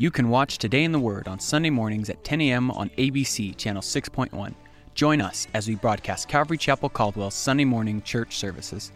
You 0.00 0.10
can 0.10 0.30
watch 0.30 0.56
Today 0.56 0.84
in 0.84 0.92
the 0.92 0.98
Word 0.98 1.28
on 1.28 1.38
Sunday 1.38 1.68
mornings 1.68 2.08
at 2.08 2.24
10 2.24 2.40
a.m. 2.40 2.70
on 2.70 2.88
ABC 2.96 3.54
Channel 3.58 3.82
6.1. 3.82 4.54
Join 4.94 5.20
us 5.20 5.46
as 5.52 5.68
we 5.68 5.74
broadcast 5.74 6.26
Calvary 6.26 6.56
Chapel 6.56 6.88
Caldwell's 6.88 7.34
Sunday 7.34 7.66
morning 7.66 8.00
church 8.00 8.38
services, 8.38 8.92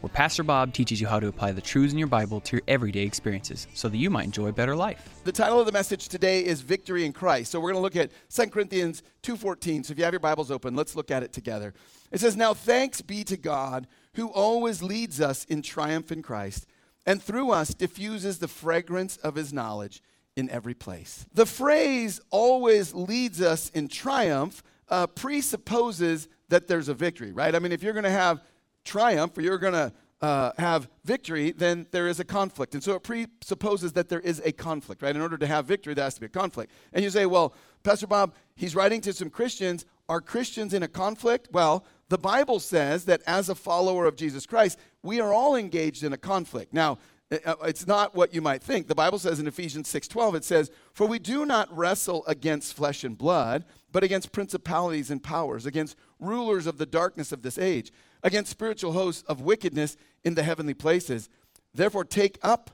where 0.00 0.10
Pastor 0.10 0.42
Bob 0.42 0.72
teaches 0.74 1.00
you 1.00 1.06
how 1.06 1.20
to 1.20 1.28
apply 1.28 1.52
the 1.52 1.60
truths 1.60 1.92
in 1.92 1.98
your 2.00 2.08
Bible 2.08 2.40
to 2.40 2.56
your 2.56 2.62
everyday 2.66 3.04
experiences 3.04 3.68
so 3.72 3.88
that 3.88 3.98
you 3.98 4.10
might 4.10 4.24
enjoy 4.24 4.48
a 4.48 4.52
better 4.52 4.74
life. 4.74 5.20
The 5.22 5.30
title 5.30 5.60
of 5.60 5.66
the 5.66 5.70
message 5.70 6.08
today 6.08 6.44
is 6.44 6.60
Victory 6.60 7.06
in 7.06 7.12
Christ. 7.12 7.52
So 7.52 7.60
we're 7.60 7.70
going 7.70 7.80
to 7.80 7.80
look 7.80 7.94
at 7.94 8.10
2 8.28 8.50
Corinthians 8.50 9.04
2:14. 9.22 9.84
So 9.84 9.92
if 9.92 9.98
you 9.98 10.02
have 10.02 10.12
your 10.12 10.18
Bibles 10.18 10.50
open, 10.50 10.74
let's 10.74 10.96
look 10.96 11.12
at 11.12 11.22
it 11.22 11.32
together. 11.32 11.72
It 12.10 12.18
says, 12.18 12.36
"Now 12.36 12.52
thanks 12.52 13.00
be 13.00 13.22
to 13.22 13.36
God 13.36 13.86
who 14.14 14.26
always 14.26 14.82
leads 14.82 15.20
us 15.20 15.44
in 15.44 15.62
triumph 15.62 16.10
in 16.10 16.20
Christ, 16.20 16.66
and 17.06 17.22
through 17.22 17.52
us 17.52 17.74
diffuses 17.74 18.40
the 18.40 18.48
fragrance 18.48 19.18
of 19.18 19.36
his 19.36 19.52
knowledge." 19.52 20.02
In 20.38 20.48
every 20.50 20.74
place. 20.74 21.26
The 21.34 21.46
phrase 21.46 22.20
always 22.30 22.94
leads 22.94 23.42
us 23.42 23.70
in 23.70 23.88
triumph 23.88 24.62
uh, 24.88 25.06
presupposes 25.08 26.28
that 26.48 26.68
there's 26.68 26.88
a 26.88 26.94
victory, 26.94 27.32
right? 27.32 27.54
I 27.54 27.58
mean, 27.58 27.72
if 27.72 27.82
you're 27.82 27.92
going 27.92 28.04
to 28.04 28.10
have 28.10 28.42
triumph 28.84 29.36
or 29.36 29.42
you're 29.42 29.58
going 29.58 29.74
to 29.74 29.92
uh, 30.20 30.52
have 30.58 30.88
victory, 31.04 31.50
then 31.52 31.86
there 31.90 32.08
is 32.08 32.20
a 32.20 32.24
conflict. 32.24 32.74
And 32.74 32.82
so 32.82 32.94
it 32.94 33.02
presupposes 33.02 33.92
that 33.92 34.08
there 34.08 34.20
is 34.20 34.40
a 34.44 34.52
conflict, 34.52 35.02
right? 35.02 35.14
In 35.14 35.20
order 35.20 35.38
to 35.38 35.46
have 35.46 35.66
victory, 35.66 35.94
there 35.94 36.04
has 36.04 36.14
to 36.14 36.20
be 36.20 36.26
a 36.26 36.30
conflict. 36.30 36.72
And 36.92 37.04
you 37.04 37.10
say, 37.10 37.26
well, 37.26 37.54
Pastor 37.82 38.06
Bob, 38.06 38.34
he's 38.54 38.74
writing 38.74 39.00
to 39.02 39.12
some 39.12 39.30
Christians. 39.30 39.84
Are 40.08 40.20
Christians 40.20 40.72
in 40.72 40.82
a 40.82 40.88
conflict? 40.88 41.48
Well, 41.52 41.84
the 42.08 42.18
Bible 42.18 42.60
says 42.60 43.04
that 43.04 43.22
as 43.26 43.48
a 43.48 43.54
follower 43.54 44.06
of 44.06 44.16
Jesus 44.16 44.46
Christ, 44.46 44.78
we 45.02 45.20
are 45.20 45.32
all 45.32 45.54
engaged 45.54 46.02
in 46.02 46.12
a 46.12 46.16
conflict. 46.16 46.72
Now, 46.72 46.98
Uh, 47.30 47.36
uh, 47.44 47.54
it's 47.64 47.86
not 47.86 48.14
what 48.14 48.34
you 48.34 48.40
might 48.40 48.62
think. 48.62 48.86
The 48.86 48.94
Bible 48.94 49.18
says 49.18 49.38
in 49.38 49.46
Ephesians 49.46 49.88
6:12 49.88 50.34
it 50.34 50.44
says, 50.44 50.70
"For 50.92 51.06
we 51.06 51.18
do 51.18 51.44
not 51.44 51.74
wrestle 51.76 52.24
against 52.26 52.74
flesh 52.74 53.04
and 53.04 53.16
blood, 53.16 53.64
but 53.92 54.02
against 54.02 54.32
principalities 54.32 55.10
and 55.10 55.22
powers, 55.22 55.66
against 55.66 55.96
rulers 56.18 56.66
of 56.66 56.78
the 56.78 56.86
darkness 56.86 57.32
of 57.32 57.42
this 57.42 57.58
age, 57.58 57.92
against 58.22 58.50
spiritual 58.50 58.92
hosts 58.92 59.22
of 59.28 59.40
wickedness 59.40 59.96
in 60.24 60.34
the 60.34 60.42
heavenly 60.42 60.74
places. 60.74 61.28
Therefore 61.74 62.04
take 62.04 62.38
up 62.42 62.70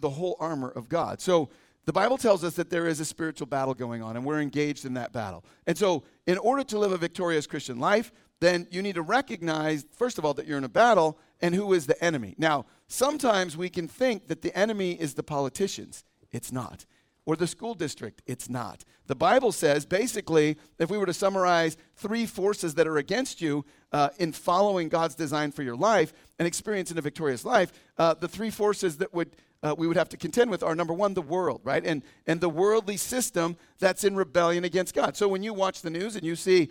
the 0.00 0.10
whole 0.10 0.36
armor 0.38 0.70
of 0.70 0.88
God." 0.88 1.20
So 1.20 1.50
the 1.86 1.92
Bible 1.92 2.18
tells 2.18 2.42
us 2.42 2.54
that 2.54 2.68
there 2.68 2.88
is 2.88 2.98
a 2.98 3.04
spiritual 3.04 3.46
battle 3.46 3.72
going 3.72 4.02
on 4.02 4.16
and 4.16 4.24
we're 4.24 4.40
engaged 4.40 4.84
in 4.84 4.94
that 4.94 5.12
battle. 5.12 5.44
And 5.68 5.78
so 5.78 6.02
in 6.26 6.36
order 6.38 6.64
to 6.64 6.78
live 6.78 6.90
a 6.90 6.98
victorious 6.98 7.46
Christian 7.46 7.78
life, 7.78 8.12
then 8.40 8.66
you 8.70 8.82
need 8.82 8.94
to 8.96 9.02
recognize 9.02 9.86
first 9.92 10.18
of 10.18 10.24
all 10.24 10.34
that 10.34 10.46
you're 10.46 10.58
in 10.58 10.64
a 10.64 10.68
battle 10.68 11.18
and 11.40 11.54
who 11.54 11.72
is 11.72 11.86
the 11.86 12.02
enemy. 12.04 12.34
Now, 12.38 12.66
sometimes 12.88 13.56
we 13.56 13.68
can 13.68 13.88
think 13.88 14.28
that 14.28 14.42
the 14.42 14.56
enemy 14.56 14.92
is 14.92 15.14
the 15.14 15.22
politicians. 15.22 16.04
It's 16.30 16.52
not. 16.52 16.86
Or 17.24 17.34
the 17.36 17.46
school 17.46 17.74
district. 17.74 18.22
It's 18.26 18.48
not. 18.48 18.84
The 19.06 19.16
Bible 19.16 19.52
says, 19.52 19.84
basically, 19.84 20.56
if 20.78 20.90
we 20.90 20.98
were 20.98 21.06
to 21.06 21.14
summarize 21.14 21.76
three 21.96 22.26
forces 22.26 22.74
that 22.74 22.86
are 22.86 22.98
against 22.98 23.40
you 23.40 23.64
uh, 23.92 24.10
in 24.18 24.32
following 24.32 24.88
God's 24.88 25.14
design 25.14 25.50
for 25.50 25.62
your 25.62 25.76
life 25.76 26.12
and 26.38 26.46
experiencing 26.46 26.98
a 26.98 27.02
victorious 27.02 27.44
life, 27.44 27.72
uh, 27.98 28.14
the 28.14 28.28
three 28.28 28.50
forces 28.50 28.98
that 28.98 29.12
would 29.12 29.36
uh, 29.62 29.74
we 29.76 29.86
would 29.88 29.96
have 29.96 30.08
to 30.10 30.16
contend 30.16 30.50
with 30.50 30.62
are 30.62 30.74
number 30.74 30.92
one, 30.92 31.14
the 31.14 31.22
world, 31.22 31.60
right? 31.64 31.84
And, 31.84 32.02
and 32.26 32.40
the 32.40 32.48
worldly 32.48 32.96
system 32.96 33.56
that's 33.78 34.04
in 34.04 34.14
rebellion 34.14 34.64
against 34.64 34.94
God. 34.94 35.16
So 35.16 35.28
when 35.28 35.42
you 35.42 35.54
watch 35.54 35.82
the 35.82 35.90
news 35.90 36.14
and 36.14 36.24
you 36.24 36.36
see 36.36 36.70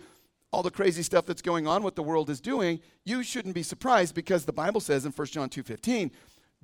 all 0.56 0.62
the 0.62 0.70
crazy 0.70 1.02
stuff 1.02 1.26
that's 1.26 1.42
going 1.42 1.66
on, 1.66 1.82
what 1.82 1.96
the 1.96 2.02
world 2.02 2.30
is 2.30 2.40
doing, 2.40 2.80
you 3.04 3.22
shouldn't 3.22 3.54
be 3.54 3.62
surprised 3.62 4.14
because 4.14 4.46
the 4.46 4.54
Bible 4.54 4.80
says 4.80 5.04
in 5.04 5.12
1 5.12 5.26
John 5.26 5.50
2:15, 5.50 6.10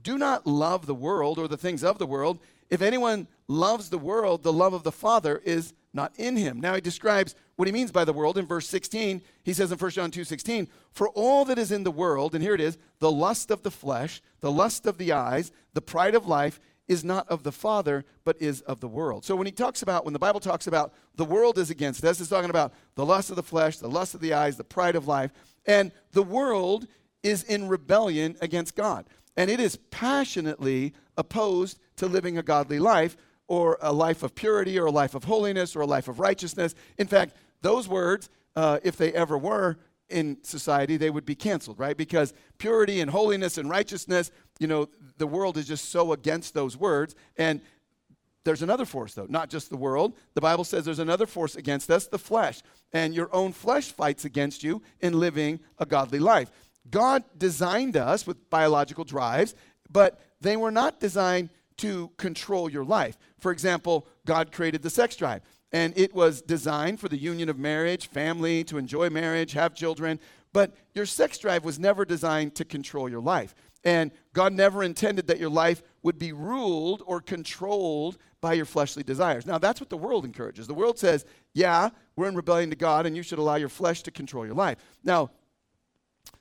"Do 0.01 0.17
not 0.17 0.47
love 0.47 0.87
the 0.87 0.95
world 0.95 1.39
or 1.39 1.47
the 1.47 1.59
things 1.59 1.85
of 1.85 1.99
the 1.99 2.07
world. 2.07 2.39
If 2.71 2.81
anyone 2.81 3.29
loves 3.49 3.91
the 3.91 3.99
world, 3.99 4.45
the 4.45 4.53
love 4.53 4.73
of 4.73 4.83
the 4.83 4.91
Father 4.91 5.43
is 5.45 5.75
not 5.93 6.19
in 6.19 6.39
him." 6.39 6.59
Now 6.59 6.75
he 6.75 6.81
describes 6.81 7.35
what 7.57 7.69
he 7.69 7.73
means 7.73 7.93
by 7.93 8.07
the 8.07 8.15
world 8.15 8.39
in 8.39 8.47
verse 8.47 8.67
16. 8.67 9.21
He 9.43 9.53
says 9.53 9.71
in 9.71 9.77
1 9.77 9.91
John 9.91 10.11
2:16, 10.11 10.69
"For 10.91 11.11
all 11.11 11.45
that 11.45 11.59
is 11.59 11.71
in 11.71 11.85
the 11.85 11.91
world, 11.91 12.35
and 12.35 12.43
here 12.43 12.55
it 12.55 12.63
is, 12.63 12.79
the 12.99 13.13
lust 13.13 13.51
of 13.51 13.63
the 13.63 13.71
flesh, 13.71 14.23
the 14.41 14.51
lust 14.51 14.87
of 14.87 14.97
the 14.97 15.13
eyes, 15.13 15.53
the 15.75 15.83
pride 15.83 16.15
of 16.15 16.27
life, 16.27 16.59
is 16.89 17.05
not 17.05 17.29
of 17.29 17.43
the 17.43 17.53
Father, 17.53 18.05
but 18.25 18.41
is 18.41 18.61
of 18.63 18.81
the 18.81 18.89
world. 18.89 19.25
So 19.25 19.37
when 19.37 19.47
he 19.47 19.53
talks 19.53 19.83
about, 19.83 20.05
when 20.05 20.13
the 20.13 20.19
Bible 20.19 20.41
talks 20.41 20.67
about 20.67 20.93
the 21.15 21.25
world 21.25 21.59
is 21.59 21.71
against 21.71 22.05
us, 22.05 22.21
it's 22.21 22.29
talking 22.29 22.51
about 22.51 22.73
the 22.95 23.07
lust 23.07 23.31
of 23.31 23.37
the 23.37 23.43
flesh, 23.43 23.79
the 23.79 23.89
lust 23.89 24.15
of 24.15 24.21
the 24.21 24.35
eyes, 24.35 24.57
the 24.57 24.65
pride 24.65 24.97
of 24.97 25.07
life. 25.07 25.33
And 25.67 25.93
the 26.13 26.23
world 26.23 26.87
is 27.23 27.45
in 27.45 27.69
rebellion 27.69 28.37
against 28.41 28.75
God. 28.75 29.07
And 29.37 29.51
it 29.51 29.61
is 29.61 29.77
passionately 29.91 30.93
opposed 31.17 31.79
to 31.97 32.07
living 32.07 32.37
a 32.37 32.43
godly 32.43 32.79
life 32.79 33.17
or 33.47 33.79
a 33.81 33.93
life 33.93 34.23
of 34.23 34.35
purity 34.35 34.79
or 34.79 34.87
a 34.87 34.91
life 34.91 35.15
of 35.15 35.25
holiness 35.25 35.77
or 35.77 35.83
a 35.83 35.87
life 35.87 36.09
of 36.09 36.21
righteousness. 36.21 36.75
In 36.99 37.07
fact, 37.07 37.37
those 37.61 37.89
words, 37.89 38.29
uh, 38.57 38.81
if 38.83 38.97
they 38.97 39.13
ever 39.13 39.39
were, 39.39 39.79
in 40.13 40.39
society, 40.43 40.97
they 40.97 41.11
would 41.11 41.27
be 41.27 41.35
canceled, 41.35 41.79
right? 41.79 41.97
Because 41.97 42.33
purity 42.59 43.01
and 43.01 43.11
holiness 43.11 43.59
and 43.59 43.69
righteousness, 43.69 44.31
you 44.59 44.67
know, 44.67 44.89
the 45.19 45.27
world 45.27 45.57
is 45.57 45.67
just 45.67 45.91
so 45.91 46.13
against 46.13 46.55
those 46.55 46.77
words. 46.77 47.15
And 47.37 47.61
there's 48.45 48.63
another 48.63 48.85
force, 48.85 49.15
though, 49.15 49.27
not 49.29 49.51
just 49.51 49.71
the 49.71 49.77
world. 49.77 50.15
The 50.35 50.41
Bible 50.41 50.65
says 50.65 50.85
there's 50.85 50.99
another 50.99 51.27
force 51.27 51.57
against 51.57 51.91
us, 51.91 52.07
the 52.07 52.19
flesh. 52.19 52.63
And 52.93 53.15
your 53.15 53.35
own 53.35 53.53
flesh 53.53 53.93
fights 53.93 54.25
against 54.25 54.63
you 54.63 54.83
in 55.01 55.19
living 55.19 55.61
a 55.79 55.87
godly 55.87 56.19
life. 56.19 56.51
God 56.91 57.23
designed 57.39 57.97
us 57.97 58.27
with 58.27 58.51
biological 58.51 59.05
drives, 59.05 59.55
but 59.91 60.21
they 60.41 60.57
were 60.57 60.73
not 60.73 60.99
designed 61.01 61.51
to 61.79 62.11
control 62.17 62.71
your 62.71 62.85
life. 62.85 63.17
For 63.39 63.53
example, 63.53 64.07
God 64.27 64.53
created 64.53 64.83
the 64.83 64.91
sex 64.91 65.17
drive 65.17 65.43
and 65.73 65.97
it 65.97 66.15
was 66.15 66.43
designed 66.43 67.01
for 67.01 67.09
the 67.09 67.17
union 67.17 67.49
of 67.49 67.59
marriage, 67.59 68.09
family, 68.09 68.63
to 68.65 68.79
enjoy 68.79 69.09
marriage, 69.11 69.53
have 69.53 69.75
children. 69.75 70.21
But 70.53 70.75
your 70.95 71.07
sex 71.07 71.39
drive 71.39 71.65
was 71.65 71.79
never 71.79 72.05
designed 72.05 72.55
to 72.57 72.65
control 72.65 73.09
your 73.09 73.23
life. 73.23 73.55
And 73.85 74.13
God 74.33 74.53
never 74.53 74.83
intended 74.83 75.27
that 75.27 75.41
your 75.41 75.51
life 75.51 75.83
would 76.03 76.19
be 76.19 76.33
ruled 76.33 77.03
or 77.07 77.21
controlled 77.21 78.19
by 78.41 78.53
your 78.53 78.65
fleshly 78.65 79.03
desires. 79.03 79.47
Now, 79.47 79.59
that's 79.59 79.81
what 79.81 79.91
the 79.91 79.97
world 79.97 80.25
encourages. 80.25 80.67
The 80.67 80.75
world 80.75 80.99
says, 80.99 81.25
yeah, 81.55 81.91
we're 82.17 82.29
in 82.29 82.37
rebellion 82.37 82.71
to 82.71 82.77
God, 82.77 83.07
and 83.07 83.17
you 83.17 83.23
should 83.23 83.39
allow 83.39 83.57
your 83.57 83.69
flesh 83.69 84.03
to 84.03 84.11
control 84.11 84.45
your 84.45 84.55
life. 84.55 84.79
Now, 85.03 85.31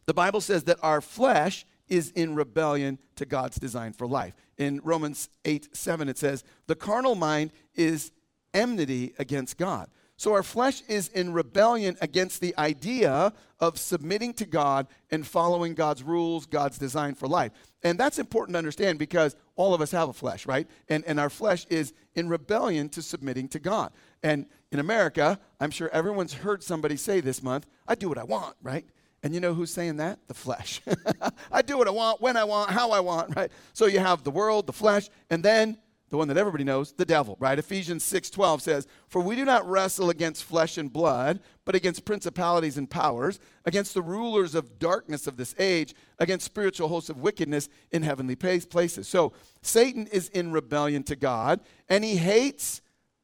the 0.05 0.13
Bible 0.13 0.41
says 0.41 0.65
that 0.65 0.77
our 0.83 1.01
flesh 1.01 1.65
is 1.87 2.11
in 2.11 2.35
rebellion 2.35 2.99
to 3.15 3.25
God's 3.25 3.59
design 3.59 3.93
for 3.93 4.07
life. 4.07 4.33
In 4.57 4.79
Romans 4.83 5.29
8 5.45 5.75
7, 5.75 6.09
it 6.09 6.17
says, 6.17 6.43
The 6.67 6.75
carnal 6.75 7.15
mind 7.15 7.51
is 7.75 8.11
enmity 8.53 9.13
against 9.19 9.57
God. 9.57 9.89
So 10.21 10.33
our 10.33 10.43
flesh 10.43 10.83
is 10.87 11.07
in 11.07 11.33
rebellion 11.33 11.97
against 11.99 12.41
the 12.41 12.55
idea 12.55 13.33
of 13.59 13.79
submitting 13.79 14.35
to 14.35 14.45
God 14.45 14.85
and 15.09 15.25
following 15.25 15.73
God's 15.73 16.03
rules, 16.03 16.45
God's 16.45 16.77
design 16.77 17.15
for 17.15 17.27
life. 17.27 17.51
And 17.81 17.99
that's 17.99 18.19
important 18.19 18.53
to 18.53 18.59
understand 18.59 18.99
because 18.99 19.35
all 19.55 19.73
of 19.73 19.81
us 19.81 19.89
have 19.89 20.09
a 20.09 20.13
flesh, 20.13 20.45
right? 20.45 20.67
And, 20.89 21.03
and 21.05 21.19
our 21.19 21.31
flesh 21.31 21.65
is 21.71 21.93
in 22.13 22.29
rebellion 22.29 22.87
to 22.89 23.01
submitting 23.01 23.47
to 23.47 23.59
God. 23.59 23.93
And 24.21 24.45
in 24.71 24.77
America, 24.77 25.39
I'm 25.59 25.71
sure 25.71 25.89
everyone's 25.89 26.33
heard 26.33 26.61
somebody 26.61 26.97
say 26.97 27.19
this 27.19 27.41
month, 27.41 27.65
I 27.87 27.95
do 27.95 28.07
what 28.07 28.19
I 28.19 28.23
want, 28.23 28.55
right? 28.61 28.85
And 29.23 29.33
you 29.33 29.39
know 29.39 29.55
who's 29.55 29.71
saying 29.73 29.97
that? 29.97 30.19
The 30.27 30.35
flesh. 30.35 30.81
I 31.51 31.63
do 31.63 31.79
what 31.79 31.87
I 31.87 31.91
want, 31.91 32.21
when 32.21 32.37
I 32.37 32.43
want, 32.43 32.69
how 32.69 32.91
I 32.91 32.99
want, 32.99 33.35
right? 33.35 33.51
So 33.73 33.87
you 33.87 33.97
have 33.99 34.23
the 34.23 34.31
world, 34.31 34.67
the 34.67 34.73
flesh, 34.73 35.09
and 35.31 35.41
then 35.41 35.77
the 36.11 36.17
one 36.17 36.27
that 36.27 36.37
everybody 36.37 36.65
knows, 36.65 36.91
the 36.91 37.05
devil, 37.05 37.37
right? 37.39 37.57
Ephesians 37.57 38.03
6:12 38.03 38.61
says, 38.61 38.85
"For 39.07 39.21
we 39.21 39.35
do 39.35 39.45
not 39.45 39.67
wrestle 39.67 40.09
against 40.09 40.43
flesh 40.43 40.77
and 40.77 40.91
blood, 40.91 41.39
but 41.63 41.73
against 41.73 42.03
principalities 42.03 42.77
and 42.77 42.89
powers, 42.89 43.39
against 43.65 43.93
the 43.93 44.01
rulers 44.01 44.53
of 44.53 44.77
darkness 44.77 45.25
of 45.25 45.37
this 45.37 45.55
age, 45.57 45.95
against 46.19 46.45
spiritual 46.45 46.89
hosts 46.89 47.09
of 47.09 47.17
wickedness 47.17 47.69
in 47.91 48.03
heavenly 48.03 48.35
places." 48.35 49.07
So, 49.07 49.31
Satan 49.61 50.05
is 50.07 50.27
in 50.29 50.51
rebellion 50.51 51.03
to 51.03 51.15
God, 51.15 51.61
and 51.87 52.03
he 52.03 52.17
hates 52.17 52.81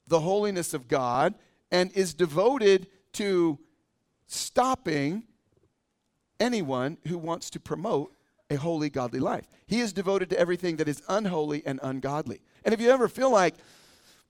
the 0.08 0.22
holiness 0.22 0.74
of 0.74 0.88
God 0.88 1.36
and 1.70 1.92
is 1.92 2.14
devoted 2.14 2.88
to 3.14 3.60
stopping 4.28 5.28
anyone 6.40 6.98
who 7.08 7.18
wants 7.18 7.50
to 7.50 7.60
promote 7.60 8.17
a 8.50 8.56
holy, 8.56 8.90
godly 8.90 9.20
life. 9.20 9.48
He 9.66 9.80
is 9.80 9.94
devoted 9.94 10.30
to 10.30 10.40
everything 10.40 10.78
that 10.78 10.88
is 10.88 11.02
unholy 11.10 11.64
and 11.66 11.80
ungodly. 11.84 12.42
And 12.64 12.74
if 12.74 12.82
you 12.82 12.90
ever 12.90 13.08
feel 13.08 13.32
like, 13.32 13.56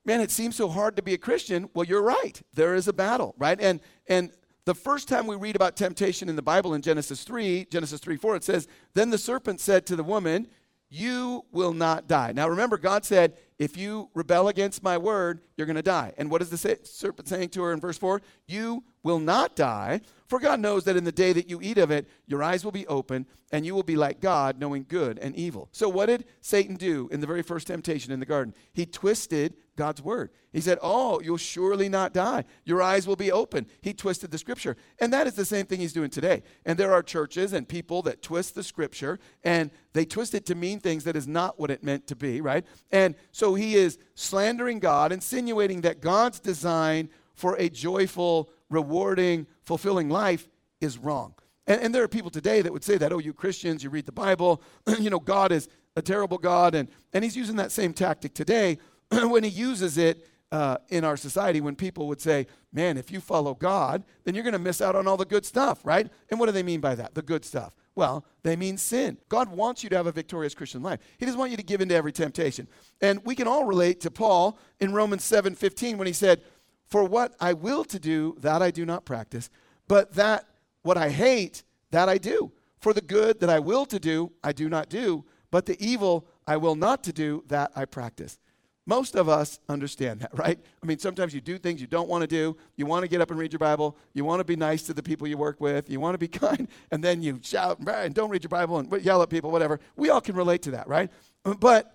man, 0.06 0.22
it 0.22 0.32
seems 0.32 0.56
so 0.56 0.70
hard 0.70 0.96
to 0.96 1.02
be 1.02 1.14
a 1.14 1.18
Christian. 1.18 1.70
Well, 1.74 1.86
you're 1.86 2.02
right. 2.02 2.42
There 2.54 2.76
is 2.76 2.88
a 2.88 2.94
battle, 2.94 3.36
right? 3.38 3.60
And 3.60 3.80
and 4.08 4.32
the 4.68 4.76
first 4.76 5.08
time 5.08 5.28
we 5.28 5.38
read 5.38 5.56
about 5.56 5.78
temptation 5.78 6.28
in 6.28 6.36
the 6.36 6.42
Bible 6.42 6.74
in 6.74 6.82
Genesis 6.82 7.24
3, 7.24 7.68
Genesis 7.72 8.02
3 8.02 8.18
4, 8.18 8.36
it 8.36 8.44
says, 8.44 8.68
Then 8.96 9.12
the 9.12 9.18
serpent 9.18 9.62
said 9.62 9.86
to 9.86 9.96
the 9.96 10.04
woman, 10.04 10.48
You 10.90 11.46
will 11.54 11.72
not 11.72 12.10
die. 12.10 12.34
Now 12.34 12.50
remember, 12.50 12.78
God 12.78 13.06
said, 13.06 13.38
If 13.58 13.78
you 13.78 14.10
rebel 14.14 14.50
against 14.50 14.84
my 14.84 14.98
word, 14.98 15.40
you're 15.56 15.68
going 15.68 15.78
to 15.78 15.82
die. 15.82 16.14
And 16.18 16.30
what 16.30 16.42
is 16.42 16.50
the 16.50 16.80
serpent 16.84 17.30
saying 17.30 17.48
to 17.50 17.64
her 17.64 17.72
in 17.72 17.80
verse 17.80 17.98
4? 17.98 18.22
You 18.46 18.84
will 19.08 19.20
not 19.22 19.56
die, 19.56 20.02
for 20.28 20.38
God 20.38 20.60
knows 20.60 20.84
that 20.84 20.98
in 20.98 21.06
the 21.06 21.14
day 21.14 21.32
that 21.32 21.50
you 21.50 21.62
eat 21.62 21.78
of 21.78 21.92
it, 21.92 22.10
your 22.26 22.44
eyes 22.44 22.66
will 22.66 22.74
be 22.74 22.86
open, 22.88 23.26
and 23.54 23.66
you 23.66 23.74
will 23.74 23.84
be 23.84 23.96
like 23.96 24.20
God, 24.20 24.60
knowing 24.60 24.86
good 24.86 25.18
and 25.20 25.34
evil. 25.34 25.70
So, 25.72 25.88
what 25.88 26.08
did 26.08 26.26
Satan 26.42 26.76
do 26.76 27.08
in 27.10 27.22
the 27.22 27.28
very 27.28 27.42
first 27.42 27.68
temptation 27.68 28.12
in 28.12 28.20
the 28.20 28.26
garden? 28.26 28.54
He 28.74 28.86
twisted 28.86 29.56
God's 29.78 30.02
word. 30.02 30.32
He 30.52 30.60
said, 30.60 30.78
Oh, 30.82 31.22
you'll 31.22 31.38
surely 31.38 31.88
not 31.88 32.14
die. 32.14 32.44
Your 32.66 32.82
eyes 32.82 33.08
will 33.08 33.16
be 33.16 33.32
open. 33.32 33.66
He 33.80 33.94
twisted 33.94 34.30
the 34.30 34.38
scripture. 34.38 34.76
And 35.00 35.14
that 35.14 35.26
is 35.26 35.36
the 35.36 35.46
same 35.46 35.68
thing 35.68 35.80
he's 35.80 35.94
doing 35.94 36.10
today. 36.10 36.44
And 36.66 36.78
there 36.78 36.92
are 36.92 37.02
churches 37.02 37.54
and 37.54 37.66
people 37.66 38.02
that 38.02 38.22
twist 38.22 38.56
the 38.56 38.64
scripture 38.64 39.20
and 39.46 39.72
they 39.94 40.04
twist 40.04 40.36
it 40.36 40.46
to 40.48 40.56
mean 40.56 40.82
things 40.82 41.06
that 41.06 41.16
is 41.16 41.30
not 41.30 41.58
what 41.58 41.72
it 41.72 41.82
meant 41.82 42.08
to 42.08 42.16
be, 42.18 42.42
right? 42.42 42.66
And 42.92 43.16
so 43.32 43.56
he 43.56 43.76
is 43.76 43.98
slandering 44.16 44.80
God, 44.80 45.14
insinuating 45.14 45.82
that 45.82 46.02
God's 46.02 46.42
design 46.42 47.10
for 47.38 47.56
a 47.58 47.70
joyful, 47.70 48.50
rewarding, 48.70 49.48
fulfilling 49.64 50.10
life 50.10 50.48
is 50.82 50.98
wrong. 50.98 51.34
And, 51.66 51.82
and, 51.82 51.96
there 51.96 52.04
are 52.04 52.08
people 52.08 52.30
today 52.30 52.62
that 52.62 52.72
would 52.72 52.84
say 52.84 52.98
that, 52.98 53.12
oh, 53.12 53.20
you 53.20 53.34
Christians, 53.34 53.84
you 53.84 53.90
read 53.90 54.06
the 54.06 54.12
Bible, 54.12 54.62
you 55.00 55.10
know, 55.10 55.20
God 55.20 55.52
is 55.52 55.68
a 55.96 56.02
terrible 56.02 56.38
God. 56.38 56.76
And, 56.76 56.90
and 57.14 57.24
he's 57.24 57.36
using 57.36 57.58
that 57.58 57.72
same 57.72 57.94
tactic 57.94 58.34
today 58.34 58.78
when 59.12 59.44
he 59.44 59.50
uses 59.50 59.98
it 59.98 60.28
uh, 60.52 60.78
in 60.90 61.04
our 61.04 61.18
society 61.18 61.60
when 61.60 61.76
people 61.76 62.08
would 62.08 62.22
say, 62.22 62.48
man, 62.72 62.98
if 62.98 63.12
you 63.12 63.20
follow 63.20 63.54
God, 63.54 64.04
then 64.24 64.34
you're 64.34 64.44
going 64.44 64.54
to 64.54 64.60
miss 64.60 64.82
out 64.82 64.96
on 64.96 65.08
all 65.08 65.18
the 65.18 65.26
good 65.26 65.46
stuff, 65.46 65.86
right? 65.86 66.10
And 66.30 66.40
what 66.40 66.46
do 66.46 66.52
they 66.52 66.64
mean 66.64 66.80
by 66.80 66.96
that, 66.96 67.14
the 67.16 67.22
good 67.22 67.44
stuff? 67.44 67.74
Well, 67.96 68.26
they 68.44 68.56
mean 68.56 68.78
sin. 68.78 69.18
God 69.28 69.50
wants 69.50 69.84
you 69.84 69.90
to 69.90 69.98
have 69.98 70.06
a 70.06 70.12
victorious 70.12 70.54
Christian 70.54 70.84
life. 70.84 71.00
He 71.18 71.26
doesn't 71.26 71.40
want 71.40 71.52
you 71.52 71.58
to 71.58 71.64
give 71.64 71.82
in 71.82 71.90
to 71.90 71.96
every 71.96 72.12
temptation. 72.12 72.68
And 73.02 73.20
we 73.26 73.34
can 73.34 73.48
all 73.48 73.66
relate 73.66 74.00
to 74.02 74.12
Paul 74.12 74.60
in 74.80 74.94
Romans 74.94 75.24
7 75.24 75.56
15 75.56 75.98
when 75.98 76.06
he 76.06 76.14
said, 76.14 76.42
For 76.88 77.04
what 77.04 77.36
I 77.40 77.54
will 77.54 77.84
to 77.86 78.00
do, 78.00 78.36
that 78.40 78.62
I 78.62 78.72
do 78.72 78.86
not 78.86 79.06
practice, 79.06 79.50
but 79.88 80.14
that 80.16 80.46
what 80.84 80.98
I 80.98 81.10
hate, 81.10 81.64
that 81.92 82.10
I 82.10 82.18
do. 82.18 82.52
For 82.80 82.94
the 82.94 83.02
good 83.02 83.40
that 83.42 83.50
I 83.50 83.60
will 83.60 83.86
to 83.88 84.00
do, 84.00 84.32
I 84.44 84.54
do 84.54 84.70
not 84.70 84.90
do, 84.90 85.26
but 85.52 85.66
the 85.66 85.78
evil 85.86 86.28
I 86.46 86.58
will 86.58 86.76
not 86.76 87.04
to 87.04 87.14
do, 87.14 87.44
that 87.48 87.72
I 87.76 87.86
practice. 87.86 88.40
Most 88.86 89.16
of 89.18 89.28
us 89.28 89.60
understand 89.68 90.22
that, 90.22 90.32
right? 90.38 90.58
I 90.82 90.86
mean, 90.86 90.98
sometimes 90.98 91.34
you 91.34 91.42
do 91.42 91.58
things 91.58 91.82
you 91.82 91.88
don't 91.88 92.08
want 92.08 92.22
to 92.22 92.28
do. 92.28 92.56
You 92.78 92.86
want 92.86 93.04
to 93.04 93.10
get 93.10 93.20
up 93.20 93.30
and 93.30 93.40
read 93.40 93.52
your 93.52 93.60
Bible. 93.60 93.98
You 94.14 94.24
want 94.24 94.40
to 94.40 94.46
be 94.46 94.56
nice 94.56 94.84
to 94.84 94.94
the 94.94 95.04
people 95.04 95.28
you 95.28 95.38
work 95.38 95.60
with. 95.60 95.90
You 95.90 96.00
want 96.00 96.14
to 96.14 96.18
be 96.18 96.28
kind, 96.40 96.68
and 96.90 97.04
then 97.04 97.22
you 97.22 97.40
shout 97.44 97.80
and 97.86 98.16
don't 98.16 98.30
read 98.30 98.44
your 98.44 98.50
Bible 98.50 98.80
and 98.80 99.02
yell 99.04 99.22
at 99.22 99.30
people, 99.30 99.52
whatever. 99.52 99.80
We 99.98 100.10
all 100.10 100.22
can 100.22 100.36
relate 100.36 100.62
to 100.64 100.72
that, 100.72 100.88
right? 100.88 101.12
But 101.44 101.94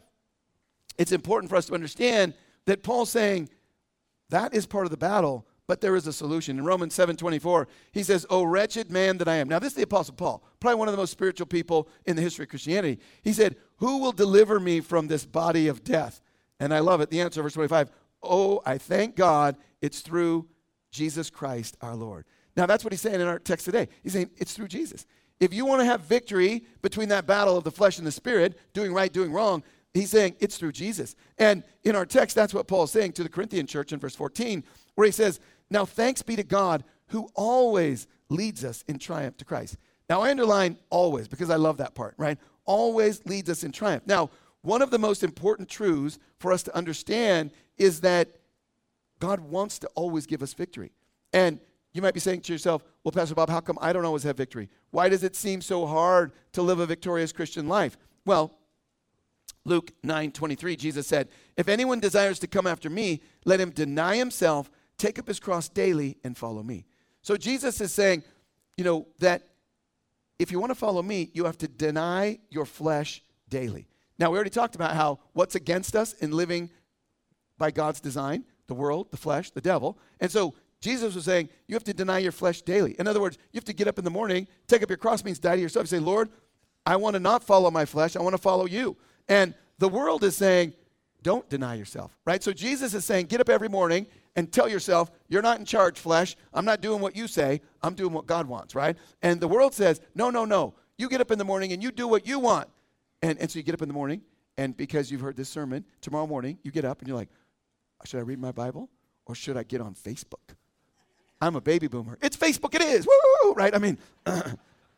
it's 0.99 1.13
important 1.13 1.49
for 1.49 1.57
us 1.57 1.67
to 1.67 1.75
understand 1.75 2.35
that 2.67 2.83
Paul's 2.83 3.11
saying 3.11 3.49
that 4.33 4.53
is 4.55 4.67
part 4.67 4.85
of 4.85 4.91
the 4.91 4.97
battle, 4.97 5.47
but 5.67 5.81
there 5.81 5.95
is 5.95 6.07
a 6.07 6.13
solution. 6.13 6.59
In 6.59 6.65
Romans 6.65 6.93
7:24, 6.95 7.69
he 7.93 8.03
says, 8.03 8.27
"O 8.29 8.43
wretched 8.43 8.91
man 8.91 9.19
that 9.19 9.29
I 9.29 9.37
am." 9.37 9.49
Now, 9.49 9.59
this 9.59 9.73
is 9.73 9.77
the 9.77 9.83
apostle 9.83 10.15
Paul, 10.15 10.43
probably 10.59 10.79
one 10.79 10.89
of 10.89 10.93
the 10.93 10.99
most 10.99 11.13
spiritual 11.13 11.47
people 11.47 11.89
in 12.05 12.17
the 12.17 12.23
history 12.23 12.43
of 12.45 12.49
Christianity. 12.49 13.01
He 13.23 13.33
said, 13.33 13.57
"Who 13.77 13.99
will 13.99 14.13
deliver 14.13 14.59
me 14.59 14.81
from 14.81 15.07
this 15.07 15.25
body 15.25 15.69
of 15.69 15.85
death?" 15.85 16.21
And 16.59 16.75
I 16.75 16.81
love 16.81 17.01
it. 17.01 17.11
The 17.11 17.21
answer, 17.21 17.43
verse 17.43 17.55
25, 17.55 17.91
"Oh, 18.23 18.61
I 18.67 18.79
thank 18.79 19.17
God 19.17 19.57
it's 19.81 20.01
through 20.01 20.49
Jesus 20.91 21.31
Christ 21.31 21.77
our 21.81 21.97
Lord." 21.97 22.27
Now, 22.57 22.67
that's 22.67 22.85
what 22.85 22.93
he's 22.93 23.01
saying 23.01 23.21
in 23.21 23.27
our 23.27 23.39
text 23.39 23.65
today. 23.65 23.89
He's 24.03 24.13
saying 24.13 24.31
it's 24.37 24.53
through 24.53 24.69
Jesus. 24.69 25.07
If 25.41 25.53
you 25.53 25.65
want 25.65 25.81
to 25.81 25.87
have 25.87 26.03
victory 26.03 26.67
between 26.83 27.09
that 27.09 27.27
battle 27.27 27.57
of 27.57 27.65
the 27.65 27.73
flesh 27.73 27.99
and 27.99 28.07
the 28.07 28.13
spirit, 28.13 28.59
doing 28.75 28.93
right, 28.93 29.13
doing 29.13 29.33
wrong, 29.33 29.65
he's 29.95 30.11
saying 30.11 30.37
it's 30.41 30.59
through 30.59 30.73
Jesus. 30.73 31.15
And 31.39 31.63
in 31.85 31.97
our 31.97 32.07
text, 32.07 32.35
that's 32.35 32.55
what 32.55 32.69
Paul's 32.69 32.93
saying 32.93 33.13
to 33.13 33.23
the 33.23 33.29
Corinthian 33.29 33.67
church 33.67 33.93
in 33.93 33.99
verse 33.99 34.15
14, 34.15 34.65
where 34.95 35.07
he 35.07 35.13
says, 35.13 35.41
Now 35.71 35.85
thanks 35.85 36.23
be 36.23 36.37
to 36.37 36.43
God 36.43 36.85
who 37.09 37.29
always 37.35 38.07
leads 38.29 38.65
us 38.65 38.85
in 38.89 38.99
triumph 38.99 39.37
to 39.39 39.45
Christ. 39.45 39.77
Now 40.09 40.23
I 40.23 40.31
underline 40.31 40.79
always 40.91 41.29
because 41.29 41.51
I 41.51 41.57
love 41.57 41.79
that 41.79 41.95
part, 41.95 42.15
right? 42.17 42.39
Always 42.65 43.25
leads 43.27 43.51
us 43.51 43.65
in 43.65 43.73
triumph. 43.73 44.05
Now, 44.07 44.31
one 44.63 44.83
of 44.83 44.91
the 44.91 44.99
most 44.99 45.23
important 45.23 45.69
truths 45.69 46.19
for 46.39 46.53
us 46.53 46.63
to 46.65 46.77
understand 46.77 47.51
is 47.77 48.01
that 48.01 48.29
God 49.19 49.41
wants 49.41 49.79
to 49.81 49.89
always 49.95 50.27
give 50.27 50.43
us 50.43 50.55
victory. 50.55 50.93
And 51.33 51.61
you 51.93 52.01
might 52.03 52.15
be 52.15 52.21
saying 52.21 52.41
to 52.43 52.53
yourself, 52.53 52.83
well, 53.05 53.13
Pastor 53.13 53.35
Bob, 53.35 53.51
how 53.51 53.61
come 53.61 53.79
I 53.81 53.93
don't 53.93 54.05
always 54.05 54.23
have 54.23 54.37
victory? 54.37 54.69
Why 54.91 55.09
does 55.09 55.25
it 55.25 55.37
seem 55.37 55.61
so 55.61 55.87
hard 55.87 56.33
to 56.53 56.63
live 56.63 56.81
a 56.81 56.87
victorious 56.87 57.33
Christian 57.33 57.69
life? 57.69 57.97
Well, 58.25 58.53
Luke 59.65 59.93
9 60.03 60.33
23, 60.33 60.77
Jesus 60.77 61.07
said, 61.07 61.29
If 61.57 61.69
anyone 61.69 62.01
desires 62.01 62.39
to 62.41 62.47
come 62.47 62.67
after 62.67 62.91
me, 62.91 63.21
let 63.45 63.61
him 63.61 63.71
deny 63.71 64.17
himself, 64.17 64.71
take 64.99 65.19
up 65.19 65.29
his 65.29 65.41
cross 65.41 65.69
daily, 65.69 66.19
and 66.25 66.37
follow 66.37 66.63
me. 66.63 66.85
So 67.23 67.37
Jesus 67.37 67.81
is 67.81 67.93
saying, 67.93 68.25
you 68.77 68.85
know, 68.85 69.07
that 69.21 69.43
if 70.39 70.51
you 70.51 70.59
want 70.59 70.71
to 70.71 70.77
follow 70.77 71.03
me, 71.03 71.31
you 71.35 71.45
have 71.45 71.59
to 71.59 71.69
deny 71.69 72.39
your 72.51 72.67
flesh 72.67 73.23
daily. 73.49 73.87
Now, 74.19 74.31
we 74.31 74.37
already 74.37 74.51
talked 74.51 74.75
about 74.75 74.95
how 74.95 75.21
what's 75.33 75.55
against 75.55 75.95
us 75.95 76.15
in 76.15 76.33
living 76.33 76.71
by 77.59 77.71
God's 77.71 78.01
design 78.01 78.45
the 78.69 78.75
world, 78.75 79.11
the 79.11 79.17
flesh, 79.17 79.51
the 79.51 79.61
devil. 79.61 79.99
And 80.19 80.31
so 80.31 80.55
Jesus 80.81 81.15
was 81.15 81.25
saying, 81.25 81.49
you 81.67 81.75
have 81.75 81.85
to 81.85 81.93
deny 81.93 82.19
your 82.19 82.33
flesh 82.33 82.63
daily. 82.63 82.97
In 82.99 83.07
other 83.07 83.21
words, 83.21 83.37
you 83.53 83.59
have 83.59 83.65
to 83.67 83.73
get 83.73 83.87
up 83.87 83.99
in 83.99 84.05
the 84.05 84.11
morning, 84.11 84.49
take 84.67 84.83
up 84.83 84.89
your 84.89 84.97
cross, 84.97 85.25
means 85.25 85.39
die 85.39 85.57
to 85.57 85.63
yourself, 85.63 85.83
and 85.83 85.91
say, 85.91 85.99
Lord, 85.99 86.31
I 86.87 86.97
want 86.97 87.15
to 87.15 87.21
not 87.21 87.45
follow 87.45 87.71
my 87.71 87.85
flesh, 87.85 88.17
I 88.17 88.23
want 88.23 88.35
to 88.35 88.41
follow 88.41 88.67
you. 88.67 88.97
And 89.33 89.55
the 89.79 89.89
world 89.89 90.25
is 90.25 90.37
saying, 90.37 90.75
don't 91.23 91.49
deny 91.49 91.75
yourself, 91.77 92.15
right? 92.27 92.43
So 92.43 92.53
Jesus 92.53 92.93
is 92.93 93.07
saying, 93.07 93.27
get 93.27 93.41
up 93.41 93.49
every 93.49 93.71
morning 93.71 94.07
and 94.37 94.53
tell 94.53 94.69
yourself, 94.69 95.11
you're 95.27 95.41
not 95.41 95.59
in 95.59 95.65
charge, 95.65 95.99
flesh. 95.99 96.37
I'm 96.53 96.67
not 96.67 96.83
doing 96.83 97.01
what 97.01 97.17
you 97.17 97.27
say. 97.27 97.63
I'm 97.83 97.95
doing 97.95 98.13
what 98.13 98.27
God 98.27 98.47
wants, 98.47 98.75
right? 98.75 98.95
And 99.23 99.41
the 99.41 99.49
world 99.49 99.73
says, 99.73 100.03
no, 100.15 100.29
no, 100.29 100.45
no. 100.45 100.75
You 100.99 101.09
get 101.09 101.23
up 101.23 101.31
in 101.31 101.39
the 101.39 101.47
morning 101.47 101.73
and 101.73 101.83
you 101.83 101.91
do 101.91 102.07
what 102.07 102.27
you 102.27 102.41
want. 102.41 102.69
And, 103.23 103.39
and 103.39 103.51
so 103.51 103.59
you 103.59 103.63
get 103.63 103.75
up 103.75 103.81
in 103.81 103.89
the 103.89 103.95
morning, 103.95 104.21
and 104.59 104.77
because 104.77 105.11
you've 105.11 105.23
heard 105.23 105.37
this 105.37 105.49
sermon, 105.49 105.87
tomorrow 106.03 106.27
morning 106.27 106.59
you 106.63 106.71
get 106.71 106.85
up 106.85 106.99
and 106.99 107.09
you're 107.09 107.17
like, 107.17 107.31
should 108.05 108.19
I 108.19 108.25
read 108.25 108.39
my 108.39 108.53
Bible 108.53 108.91
or 109.25 109.35
should 109.35 109.57
I 109.57 109.63
get 109.63 109.81
on 109.81 109.95
Facebook? 109.95 110.57
I'm 111.41 111.57
a 111.57 111.63
baby 111.63 111.89
boomer. 111.89 112.19
It's 112.21 112.37
Facebook, 112.37 112.75
it 112.75 112.83
is. 112.83 113.07
Woo! 113.07 113.55
Right? 113.55 113.75
I 113.75 113.79
mean, 113.79 113.97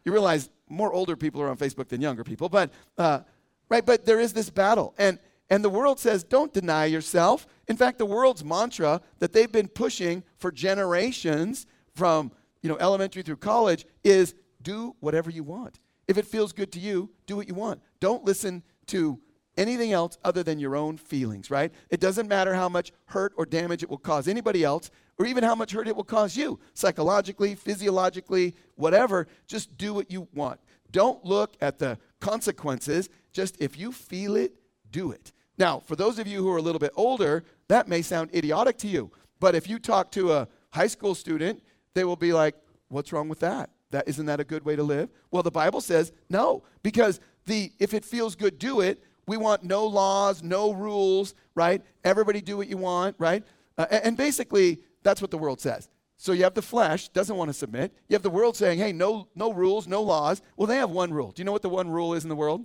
you 0.04 0.10
realize 0.10 0.50
more 0.68 0.92
older 0.92 1.14
people 1.14 1.40
are 1.40 1.48
on 1.48 1.56
Facebook 1.56 1.86
than 1.86 2.00
younger 2.00 2.24
people, 2.24 2.48
but 2.48 2.72
uh, 2.98 3.20
right? 3.68 3.84
But 3.84 4.04
there 4.04 4.20
is 4.20 4.32
this 4.32 4.50
battle, 4.50 4.94
and 4.98 5.18
and 5.50 5.62
the 5.62 5.70
world 5.70 6.00
says, 6.00 6.24
don't 6.24 6.54
deny 6.54 6.86
yourself. 6.86 7.46
In 7.68 7.76
fact, 7.76 7.98
the 7.98 8.06
world's 8.06 8.42
mantra 8.42 9.02
that 9.18 9.32
they've 9.32 9.52
been 9.52 9.68
pushing 9.68 10.24
for 10.38 10.50
generations 10.50 11.66
from 11.94 12.32
you 12.62 12.68
know 12.68 12.78
elementary 12.80 13.22
through 13.22 13.36
college 13.36 13.86
is 14.02 14.34
do 14.62 14.96
whatever 15.00 15.30
you 15.30 15.44
want. 15.44 15.80
If 16.08 16.18
it 16.18 16.26
feels 16.26 16.52
good 16.52 16.72
to 16.72 16.80
you, 16.80 17.10
do 17.26 17.36
what 17.36 17.48
you 17.48 17.54
want. 17.54 17.80
Don't 18.00 18.24
listen 18.24 18.62
to 18.86 19.20
anything 19.56 19.92
else 19.92 20.18
other 20.24 20.42
than 20.42 20.58
your 20.58 20.76
own 20.76 20.96
feelings, 20.96 21.50
right? 21.50 21.72
It 21.90 22.00
doesn't 22.00 22.28
matter 22.28 22.54
how 22.54 22.68
much 22.68 22.92
hurt 23.06 23.32
or 23.36 23.46
damage 23.46 23.82
it 23.82 23.90
will 23.90 23.98
cause 23.98 24.28
anybody 24.28 24.64
else, 24.64 24.90
or 25.18 25.26
even 25.26 25.44
how 25.44 25.54
much 25.54 25.72
hurt 25.72 25.88
it 25.88 25.94
will 25.94 26.04
cause 26.04 26.36
you, 26.36 26.58
psychologically, 26.74 27.54
physiologically, 27.54 28.54
whatever. 28.74 29.28
Just 29.46 29.76
do 29.76 29.94
what 29.94 30.10
you 30.10 30.28
want. 30.34 30.58
Don't 30.90 31.24
look 31.24 31.56
at 31.60 31.78
the 31.78 31.98
consequences. 32.20 33.08
Just 33.34 33.60
if 33.60 33.78
you 33.78 33.92
feel 33.92 34.36
it, 34.36 34.54
do 34.90 35.10
it. 35.10 35.32
Now, 35.58 35.80
for 35.80 35.94
those 35.94 36.18
of 36.18 36.26
you 36.26 36.42
who 36.42 36.50
are 36.50 36.56
a 36.56 36.62
little 36.62 36.78
bit 36.78 36.92
older, 36.96 37.44
that 37.68 37.86
may 37.86 38.00
sound 38.00 38.34
idiotic 38.34 38.78
to 38.78 38.88
you. 38.88 39.10
But 39.40 39.54
if 39.54 39.68
you 39.68 39.78
talk 39.78 40.10
to 40.12 40.32
a 40.32 40.48
high 40.70 40.86
school 40.86 41.14
student, 41.14 41.62
they 41.92 42.04
will 42.04 42.16
be 42.16 42.32
like, 42.32 42.56
What's 42.88 43.12
wrong 43.12 43.28
with 43.28 43.40
that? 43.40 43.70
That 43.90 44.08
isn't 44.08 44.26
that 44.26 44.38
a 44.38 44.44
good 44.44 44.64
way 44.64 44.76
to 44.76 44.82
live? 44.82 45.08
Well, 45.32 45.42
the 45.42 45.50
Bible 45.50 45.80
says 45.80 46.12
no, 46.30 46.62
because 46.84 47.18
the 47.46 47.72
if 47.80 47.92
it 47.92 48.04
feels 48.04 48.36
good, 48.36 48.58
do 48.58 48.80
it. 48.80 49.02
We 49.26 49.36
want 49.36 49.64
no 49.64 49.86
laws, 49.86 50.42
no 50.42 50.72
rules, 50.72 51.34
right? 51.54 51.82
Everybody 52.04 52.40
do 52.40 52.56
what 52.56 52.68
you 52.68 52.76
want, 52.76 53.16
right? 53.18 53.42
Uh, 53.76 53.86
and 53.90 54.16
basically, 54.16 54.80
that's 55.02 55.20
what 55.20 55.30
the 55.30 55.38
world 55.38 55.60
says. 55.60 55.88
So 56.18 56.32
you 56.32 56.44
have 56.44 56.54
the 56.54 56.62
flesh 56.62 57.08
doesn't 57.08 57.36
want 57.36 57.48
to 57.48 57.54
submit. 57.54 57.92
You 58.08 58.14
have 58.14 58.22
the 58.22 58.30
world 58.30 58.56
saying, 58.56 58.78
"Hey, 58.78 58.92
no, 58.92 59.28
no 59.34 59.52
rules, 59.52 59.88
no 59.88 60.02
laws." 60.02 60.40
Well, 60.56 60.66
they 60.66 60.76
have 60.76 60.90
one 60.90 61.12
rule. 61.12 61.32
Do 61.32 61.40
you 61.40 61.44
know 61.44 61.52
what 61.52 61.62
the 61.62 61.68
one 61.68 61.90
rule 61.90 62.14
is 62.14 62.22
in 62.22 62.28
the 62.28 62.36
world? 62.36 62.64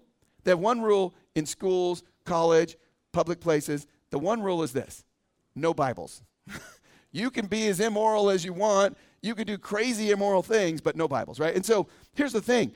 They 0.50 0.54
have 0.54 0.60
one 0.60 0.82
rule 0.82 1.14
in 1.36 1.46
schools, 1.46 2.02
college, 2.26 2.76
public 3.12 3.40
places. 3.40 3.86
The 4.10 4.18
one 4.18 4.42
rule 4.42 4.64
is 4.64 4.74
this: 4.74 5.06
no 5.54 5.76
Bibles. 5.76 6.24
you 7.12 7.30
can 7.30 7.46
be 7.46 7.68
as 7.68 7.80
immoral 7.80 8.32
as 8.32 8.44
you 8.44 8.52
want. 8.52 8.98
You 9.22 9.36
can 9.36 9.46
do 9.46 9.60
crazy 9.60 10.10
immoral 10.10 10.42
things, 10.42 10.82
but 10.82 10.96
no 10.96 11.08
Bibles, 11.08 11.40
right? 11.40 11.54
And 11.54 11.64
so 11.64 11.88
here's 12.16 12.34
the 12.34 12.42
thing: 12.42 12.72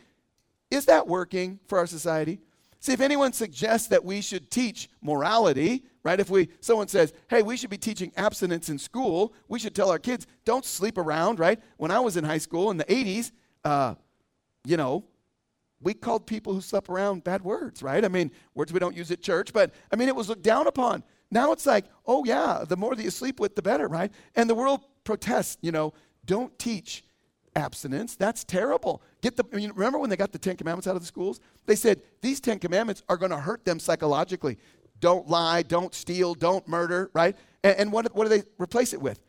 is 0.69 0.85
that 0.85 1.07
working 1.07 1.59
for 1.65 1.79
our 1.79 1.87
society? 1.87 2.41
See, 2.79 2.93
if 2.93 3.01
anyone 3.01 3.33
suggests 3.33 3.87
that 3.87 4.05
we 4.05 4.21
should 4.21 4.51
teach 4.51 4.87
morality, 5.01 5.83
right? 6.03 6.19
If 6.19 6.29
we 6.29 6.49
someone 6.59 6.89
says, 6.89 7.11
"Hey, 7.27 7.41
we 7.41 7.57
should 7.57 7.71
be 7.71 7.79
teaching 7.79 8.11
abstinence 8.15 8.69
in 8.69 8.77
school," 8.77 9.33
we 9.47 9.57
should 9.57 9.73
tell 9.73 9.89
our 9.89 9.97
kids, 9.97 10.27
"Don't 10.45 10.63
sleep 10.63 10.99
around," 10.99 11.39
right? 11.39 11.59
When 11.77 11.89
I 11.89 12.01
was 12.01 12.17
in 12.17 12.23
high 12.23 12.37
school 12.37 12.69
in 12.69 12.77
the 12.77 12.85
'80s, 12.85 13.31
uh, 13.65 13.95
you 14.63 14.77
know, 14.77 15.05
we 15.83 15.93
called 15.93 16.25
people 16.25 16.53
who 16.53 16.61
slept 16.61 16.89
around 16.89 17.23
bad 17.23 17.43
words, 17.43 17.83
right? 17.83 18.03
I 18.03 18.07
mean, 18.07 18.31
words 18.55 18.71
we 18.71 18.79
don't 18.79 18.95
use 18.95 19.11
at 19.11 19.21
church, 19.21 19.53
but 19.53 19.71
I 19.91 19.95
mean, 19.95 20.07
it 20.07 20.15
was 20.15 20.29
looked 20.29 20.43
down 20.43 20.67
upon. 20.67 21.03
Now 21.29 21.51
it's 21.51 21.65
like, 21.65 21.85
oh 22.05 22.23
yeah, 22.25 22.63
the 22.67 22.77
more 22.77 22.95
that 22.95 23.03
you 23.03 23.09
sleep 23.09 23.39
with, 23.39 23.55
the 23.55 23.61
better, 23.61 23.87
right? 23.87 24.11
And 24.35 24.49
the 24.49 24.55
world 24.55 24.81
protests, 25.03 25.57
you 25.61 25.71
know, 25.71 25.93
don't 26.25 26.57
teach 26.57 27.03
abstinence. 27.55 28.15
That's 28.15 28.43
terrible. 28.43 29.01
Get 29.21 29.35
the 29.35 29.43
I 29.51 29.57
mean, 29.57 29.71
remember 29.73 29.99
when 29.99 30.09
they 30.09 30.15
got 30.15 30.31
the 30.31 30.39
Ten 30.39 30.55
Commandments 30.55 30.87
out 30.87 30.95
of 30.95 31.01
the 31.01 31.07
schools? 31.07 31.39
They 31.65 31.75
said 31.75 32.01
these 32.21 32.39
Ten 32.39 32.59
Commandments 32.59 33.03
are 33.09 33.17
going 33.17 33.31
to 33.31 33.37
hurt 33.37 33.65
them 33.65 33.79
psychologically. 33.79 34.57
Don't 34.99 35.27
lie, 35.27 35.63
don't 35.63 35.93
steal, 35.93 36.33
don't 36.33 36.65
murder, 36.67 37.11
right? 37.13 37.35
And, 37.63 37.77
and 37.77 37.91
what, 37.91 38.15
what 38.15 38.23
do 38.23 38.29
they 38.29 38.43
replace 38.57 38.93
it 38.93 39.01
with? 39.01 39.19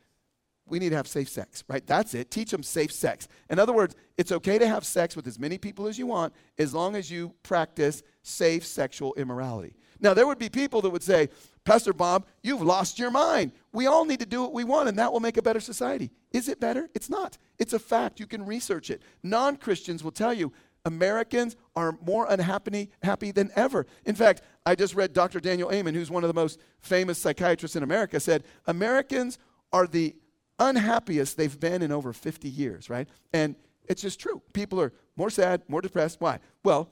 We 0.66 0.78
need 0.78 0.90
to 0.90 0.96
have 0.96 1.06
safe 1.06 1.28
sex, 1.28 1.62
right? 1.68 1.86
That's 1.86 2.14
it. 2.14 2.30
Teach 2.30 2.50
them 2.50 2.62
safe 2.62 2.90
sex. 2.90 3.28
In 3.50 3.58
other 3.58 3.72
words, 3.72 3.94
it's 4.16 4.32
okay 4.32 4.58
to 4.58 4.66
have 4.66 4.84
sex 4.84 5.14
with 5.14 5.26
as 5.26 5.38
many 5.38 5.58
people 5.58 5.86
as 5.86 5.98
you 5.98 6.06
want 6.06 6.32
as 6.58 6.72
long 6.72 6.96
as 6.96 7.10
you 7.10 7.34
practice 7.42 8.02
safe 8.22 8.64
sexual 8.64 9.12
immorality. 9.14 9.76
Now, 10.00 10.14
there 10.14 10.26
would 10.26 10.38
be 10.38 10.48
people 10.48 10.80
that 10.82 10.90
would 10.90 11.02
say, 11.02 11.28
Pastor 11.64 11.92
Bob, 11.92 12.26
you've 12.42 12.62
lost 12.62 12.98
your 12.98 13.10
mind. 13.10 13.52
We 13.72 13.86
all 13.86 14.04
need 14.04 14.20
to 14.20 14.26
do 14.26 14.42
what 14.42 14.52
we 14.52 14.64
want, 14.64 14.88
and 14.88 14.98
that 14.98 15.12
will 15.12 15.20
make 15.20 15.36
a 15.36 15.42
better 15.42 15.60
society. 15.60 16.10
Is 16.32 16.48
it 16.48 16.60
better? 16.60 16.88
It's 16.94 17.08
not. 17.08 17.38
It's 17.58 17.72
a 17.72 17.78
fact. 17.78 18.20
You 18.20 18.26
can 18.26 18.44
research 18.44 18.90
it. 18.90 19.02
Non 19.22 19.56
Christians 19.56 20.02
will 20.02 20.12
tell 20.12 20.32
you 20.32 20.52
Americans 20.84 21.56
are 21.74 21.96
more 22.04 22.26
unhappy 22.28 22.90
happy 23.02 23.30
than 23.30 23.50
ever. 23.56 23.86
In 24.04 24.14
fact, 24.14 24.42
I 24.66 24.74
just 24.74 24.94
read 24.94 25.12
Dr. 25.12 25.40
Daniel 25.40 25.72
Amen, 25.72 25.94
who's 25.94 26.10
one 26.10 26.24
of 26.24 26.28
the 26.28 26.34
most 26.34 26.60
famous 26.80 27.18
psychiatrists 27.18 27.76
in 27.76 27.82
America, 27.82 28.20
said 28.20 28.44
Americans 28.66 29.38
are 29.72 29.86
the 29.86 30.14
unhappiest 30.58 31.36
they've 31.36 31.58
been 31.58 31.82
in 31.82 31.92
over 31.92 32.12
50 32.12 32.48
years, 32.48 32.88
right? 32.88 33.08
And 33.32 33.56
it's 33.86 34.02
just 34.02 34.20
true. 34.20 34.42
People 34.52 34.80
are 34.80 34.92
more 35.16 35.30
sad, 35.30 35.62
more 35.68 35.80
depressed. 35.80 36.20
Why? 36.20 36.38
Well, 36.62 36.90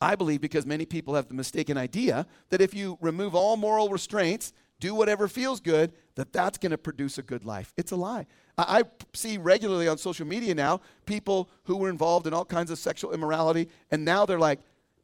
I 0.00 0.14
believe 0.14 0.40
because 0.40 0.66
many 0.66 0.86
people 0.86 1.14
have 1.14 1.28
the 1.28 1.34
mistaken 1.34 1.76
idea 1.76 2.26
that 2.48 2.60
if 2.60 2.74
you 2.74 2.96
remove 3.00 3.34
all 3.34 3.56
moral 3.56 3.88
restraints, 3.88 4.52
do 4.78 4.94
whatever 4.94 5.28
feels 5.28 5.60
good, 5.60 5.92
that 6.14 6.32
that's 6.32 6.56
going 6.56 6.70
to 6.70 6.78
produce 6.78 7.18
a 7.18 7.22
good 7.22 7.44
life. 7.44 7.72
It's 7.76 7.92
a 7.92 7.96
lie. 7.96 8.26
I, 8.56 8.80
I 8.80 8.82
see 9.12 9.36
regularly 9.36 9.88
on 9.88 9.98
social 9.98 10.26
media 10.26 10.54
now 10.54 10.80
people 11.04 11.50
who 11.64 11.76
were 11.76 11.90
involved 11.90 12.26
in 12.26 12.32
all 12.32 12.46
kinds 12.46 12.70
of 12.70 12.78
sexual 12.78 13.12
immorality, 13.12 13.68
and 13.90 14.04
now 14.04 14.24
they're 14.24 14.38
like, 14.38 14.60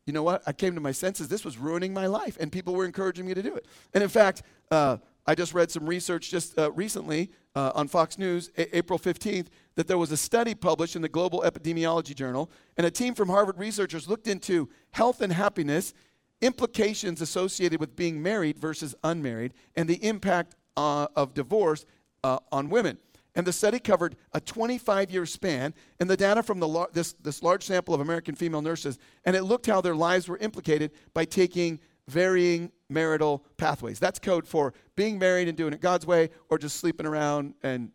you 0.06 0.12
know 0.12 0.22
what? 0.22 0.42
I 0.46 0.52
came 0.52 0.74
to 0.74 0.80
my 0.80 0.92
senses. 0.92 1.28
This 1.28 1.44
was 1.44 1.58
ruining 1.58 1.92
my 1.92 2.06
life, 2.06 2.36
and 2.40 2.50
people 2.50 2.74
were 2.74 2.84
encouraging 2.84 3.26
me 3.26 3.34
to 3.34 3.42
do 3.42 3.54
it. 3.54 3.66
And 3.92 4.02
in 4.02 4.08
fact, 4.08 4.42
uh, 4.70 4.98
I 5.26 5.34
just 5.34 5.54
read 5.54 5.70
some 5.70 5.86
research 5.86 6.30
just 6.30 6.56
uh, 6.58 6.70
recently 6.72 7.30
uh, 7.54 7.72
on 7.74 7.88
Fox 7.88 8.16
News, 8.16 8.50
a- 8.56 8.76
April 8.76 8.98
15th, 8.98 9.48
that 9.74 9.88
there 9.88 9.98
was 9.98 10.12
a 10.12 10.16
study 10.16 10.54
published 10.54 10.94
in 10.94 11.02
the 11.02 11.08
Global 11.08 11.42
Epidemiology 11.42 12.14
Journal, 12.14 12.50
and 12.76 12.86
a 12.86 12.90
team 12.90 13.14
from 13.14 13.28
Harvard 13.28 13.58
researchers 13.58 14.08
looked 14.08 14.28
into 14.28 14.68
health 14.92 15.20
and 15.20 15.32
happiness, 15.32 15.94
implications 16.40 17.20
associated 17.20 17.80
with 17.80 17.96
being 17.96 18.22
married 18.22 18.58
versus 18.58 18.94
unmarried, 19.02 19.52
and 19.74 19.88
the 19.88 20.02
impact 20.04 20.54
uh, 20.76 21.08
of 21.16 21.34
divorce 21.34 21.84
uh, 22.22 22.38
on 22.52 22.68
women. 22.68 22.98
And 23.34 23.46
the 23.46 23.52
study 23.52 23.78
covered 23.78 24.16
a 24.32 24.40
25 24.40 25.10
year 25.10 25.26
span 25.26 25.74
and 26.00 26.08
the 26.08 26.16
data 26.16 26.42
from 26.42 26.58
the 26.58 26.68
lar- 26.68 26.88
this, 26.92 27.12
this 27.14 27.42
large 27.42 27.64
sample 27.64 27.94
of 27.94 28.00
American 28.00 28.34
female 28.34 28.62
nurses, 28.62 28.98
and 29.24 29.36
it 29.36 29.42
looked 29.42 29.66
how 29.66 29.80
their 29.80 29.94
lives 29.94 30.28
were 30.28 30.38
implicated 30.38 30.92
by 31.12 31.26
taking 31.26 31.80
varying 32.08 32.70
marital 32.88 33.44
pathways. 33.56 33.98
That's 33.98 34.18
code 34.18 34.46
for 34.46 34.72
being 34.94 35.18
married 35.18 35.48
and 35.48 35.56
doing 35.56 35.72
it 35.72 35.80
God's 35.80 36.06
way, 36.06 36.30
or 36.48 36.58
just 36.58 36.76
sleeping 36.76 37.06
around. 37.06 37.54
And 37.62 37.90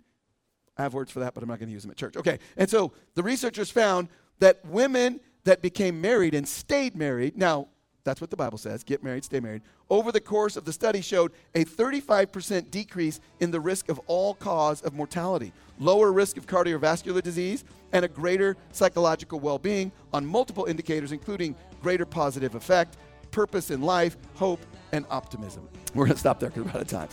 I 0.77 0.83
have 0.83 0.93
words 0.93 1.11
for 1.11 1.19
that, 1.19 1.33
but 1.33 1.43
I'm 1.43 1.49
not 1.49 1.59
going 1.59 1.69
to 1.69 1.73
use 1.73 1.83
them 1.83 1.91
at 1.91 1.97
church. 1.97 2.17
Okay. 2.17 2.39
And 2.57 2.69
so 2.69 2.93
the 3.15 3.23
researchers 3.23 3.69
found 3.69 4.09
that 4.39 4.63
women 4.65 5.19
that 5.43 5.61
became 5.61 6.01
married 6.01 6.33
and 6.33 6.47
stayed 6.47 6.95
married, 6.95 7.37
now, 7.37 7.67
that's 8.03 8.19
what 8.19 8.31
the 8.31 8.37
Bible 8.37 8.57
says 8.57 8.83
get 8.83 9.03
married, 9.03 9.23
stay 9.23 9.39
married. 9.39 9.61
Over 9.89 10.11
the 10.11 10.19
course 10.19 10.55
of 10.55 10.65
the 10.65 10.73
study, 10.73 11.01
showed 11.01 11.31
a 11.53 11.63
35% 11.63 12.71
decrease 12.71 13.19
in 13.39 13.51
the 13.51 13.59
risk 13.59 13.89
of 13.89 13.99
all 14.07 14.33
cause 14.33 14.81
of 14.81 14.93
mortality, 14.93 15.53
lower 15.79 16.11
risk 16.11 16.37
of 16.37 16.47
cardiovascular 16.47 17.21
disease, 17.21 17.63
and 17.91 18.03
a 18.03 18.07
greater 18.07 18.57
psychological 18.71 19.39
well 19.39 19.59
being 19.59 19.91
on 20.13 20.25
multiple 20.25 20.65
indicators, 20.65 21.11
including 21.11 21.55
greater 21.81 22.05
positive 22.05 22.55
effect, 22.55 22.97
purpose 23.31 23.71
in 23.71 23.81
life, 23.81 24.17
hope, 24.35 24.61
and 24.91 25.05
optimism. 25.09 25.67
We're 25.95 26.05
going 26.05 26.15
to 26.15 26.19
stop 26.19 26.39
there 26.39 26.49
because 26.49 26.63
we're 26.65 26.71
out 26.71 26.81
of 26.81 26.87
time. 26.87 27.09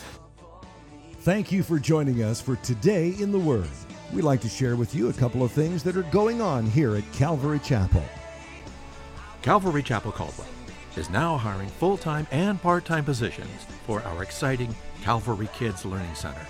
Thank 1.21 1.51
you 1.51 1.63
for 1.63 1.79
joining 1.79 2.23
us 2.23 2.39
for 2.39 2.55
Today 2.57 3.13
in 3.19 3.31
the 3.31 3.39
Word. 3.39 3.67
We'd 4.13 4.21
like 4.21 4.39
to 4.41 4.49
share 4.49 4.75
with 4.77 4.95
you 4.95 5.09
a 5.09 5.13
couple 5.13 5.43
of 5.43 5.51
things 5.51 5.83
that 5.83 5.97
are 5.97 6.03
going 6.03 6.41
on 6.41 6.65
here 6.65 6.95
at 6.95 7.11
Calvary 7.11 7.59
Chapel. 7.59 8.03
Calvary 9.41 9.83
Chapel 9.83 10.11
Caldwell 10.11 10.47
is 10.95 11.09
now 11.09 11.37
hiring 11.37 11.69
full 11.69 11.97
time 11.97 12.25
and 12.31 12.61
part 12.61 12.85
time 12.85 13.05
positions 13.05 13.65
for 13.85 14.01
our 14.03 14.23
exciting 14.23 14.73
Calvary 15.01 15.49
Kids 15.53 15.85
Learning 15.85 16.15
Center. 16.15 16.45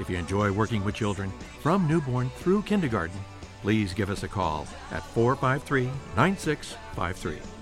If 0.00 0.08
you 0.08 0.16
enjoy 0.16 0.52
working 0.52 0.84
with 0.84 0.94
children 0.94 1.32
from 1.60 1.88
newborn 1.88 2.30
through 2.36 2.62
kindergarten, 2.62 3.18
please 3.62 3.92
give 3.92 4.10
us 4.10 4.22
a 4.22 4.28
call 4.28 4.66
at 4.92 5.04
453 5.08 5.90
9653. 6.16 7.57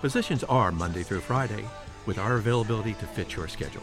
Positions 0.00 0.44
are 0.44 0.72
Monday 0.72 1.02
through 1.02 1.20
Friday 1.20 1.62
with 2.06 2.18
our 2.18 2.36
availability 2.36 2.94
to 2.94 3.06
fit 3.06 3.36
your 3.36 3.48
schedule. 3.48 3.82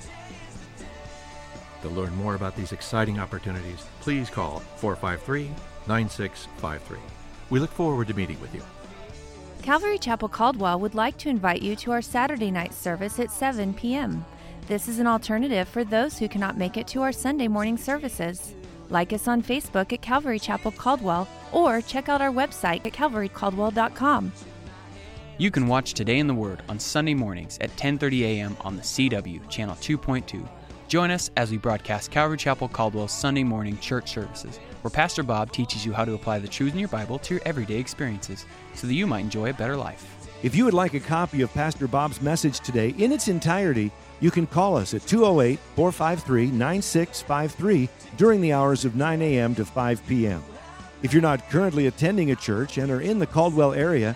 To 1.83 1.89
learn 1.89 2.15
more 2.15 2.33
about 2.33 2.55
these 2.55 2.71
exciting 2.71 3.19
opportunities, 3.19 3.85
please 3.99 4.27
call 4.27 4.59
453 4.77 5.51
9653. 5.87 6.97
We 7.51 7.59
look 7.59 7.69
forward 7.69 8.07
to 8.07 8.15
meeting 8.15 8.41
with 8.41 8.55
you. 8.55 8.63
Calvary 9.61 9.99
Chapel 9.99 10.27
Caldwell 10.27 10.79
would 10.79 10.95
like 10.95 11.17
to 11.19 11.29
invite 11.29 11.61
you 11.61 11.75
to 11.75 11.91
our 11.91 12.01
Saturday 12.01 12.49
night 12.49 12.73
service 12.73 13.19
at 13.19 13.31
7 13.31 13.75
p.m. 13.75 14.25
This 14.67 14.87
is 14.87 14.97
an 14.97 15.05
alternative 15.05 15.67
for 15.67 15.83
those 15.83 16.17
who 16.17 16.27
cannot 16.27 16.57
make 16.57 16.77
it 16.77 16.87
to 16.87 17.03
our 17.03 17.11
Sunday 17.11 17.47
morning 17.47 17.77
services. 17.77 18.55
Like 18.89 19.13
us 19.13 19.27
on 19.27 19.43
Facebook 19.43 19.93
at 19.93 20.01
Calvary 20.01 20.39
Chapel 20.39 20.71
Caldwell 20.71 21.27
or 21.51 21.79
check 21.81 22.09
out 22.09 22.21
our 22.21 22.31
website 22.31 22.85
at 22.87 22.93
calvarycaldwell.com. 22.93 24.31
You 25.39 25.51
can 25.51 25.67
watch 25.67 25.93
Today 25.93 26.17
in 26.17 26.25
the 26.25 26.33
Word 26.33 26.63
on 26.67 26.79
Sunday 26.79 27.13
mornings 27.13 27.59
at 27.61 27.69
10:30 27.77 28.21
a.m. 28.23 28.57
on 28.61 28.75
the 28.75 28.81
CW 28.81 29.47
channel 29.51 29.75
2.2. 29.75 30.49
Join 30.87 31.11
us 31.11 31.29
as 31.37 31.51
we 31.51 31.57
broadcast 31.57 32.09
Calvary 32.09 32.37
Chapel 32.37 32.67
Caldwell's 32.67 33.11
Sunday 33.11 33.43
morning 33.43 33.77
church 33.77 34.09
services, 34.09 34.57
where 34.81 34.89
Pastor 34.89 35.21
Bob 35.21 35.51
teaches 35.51 35.85
you 35.85 35.93
how 35.93 36.05
to 36.05 36.15
apply 36.15 36.39
the 36.39 36.47
truths 36.47 36.73
in 36.73 36.79
your 36.79 36.89
Bible 36.89 37.19
to 37.19 37.35
your 37.35 37.43
everyday 37.45 37.75
experiences 37.75 38.47
so 38.73 38.87
that 38.87 38.95
you 38.95 39.05
might 39.05 39.19
enjoy 39.19 39.51
a 39.51 39.53
better 39.53 39.77
life. 39.77 40.07
If 40.41 40.55
you 40.55 40.65
would 40.65 40.73
like 40.73 40.95
a 40.95 40.99
copy 40.99 41.43
of 41.43 41.53
Pastor 41.53 41.87
Bob's 41.87 42.19
message 42.19 42.59
today 42.61 42.95
in 42.97 43.11
its 43.11 43.27
entirety, 43.27 43.91
you 44.21 44.31
can 44.31 44.47
call 44.47 44.75
us 44.75 44.95
at 44.95 45.05
208 45.05 45.59
453 45.75 46.47
9653 46.47 47.89
during 48.17 48.41
the 48.41 48.53
hours 48.53 48.85
of 48.85 48.95
9 48.95 49.21
a.m. 49.21 49.53
to 49.53 49.65
5 49.65 50.07
p.m. 50.07 50.43
If 51.03 51.13
you're 51.13 51.21
not 51.21 51.47
currently 51.51 51.85
attending 51.85 52.31
a 52.31 52.35
church 52.35 52.79
and 52.79 52.89
are 52.89 53.01
in 53.01 53.19
the 53.19 53.27
Caldwell 53.27 53.73
area, 53.73 54.15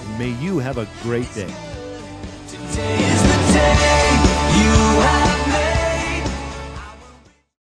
may 0.17 0.29
you 0.29 0.59
have 0.59 0.77
a 0.77 0.87
great 1.03 1.33
day. 1.33 1.53